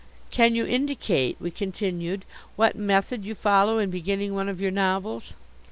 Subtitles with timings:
[0.31, 5.33] "Can you indicate," we continued, "what method you follow in beginning one of your novels?"